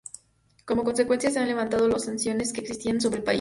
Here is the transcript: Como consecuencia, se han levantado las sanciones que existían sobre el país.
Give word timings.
Como 0.65 0.83
consecuencia, 0.83 1.29
se 1.29 1.37
han 1.37 1.47
levantado 1.47 1.87
las 1.87 2.05
sanciones 2.05 2.53
que 2.53 2.61
existían 2.61 2.99
sobre 2.99 3.17
el 3.19 3.23
país. 3.23 3.29